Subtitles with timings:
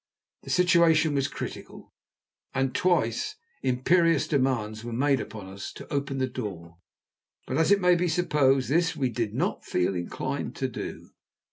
[0.41, 1.93] The situation was critical,
[2.55, 6.79] and twice imperious demands were made upon us to open the door.
[7.45, 11.11] But, as may be supposed, this we did not feel inclined to do.